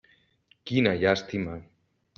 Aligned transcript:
Quina 0.71 0.95
llàstima. 1.03 1.63